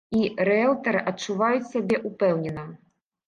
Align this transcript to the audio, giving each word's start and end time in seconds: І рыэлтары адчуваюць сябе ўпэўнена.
І 0.19 0.29
рыэлтары 0.47 1.03
адчуваюць 1.11 1.69
сябе 1.73 2.01
ўпэўнена. 2.09 2.67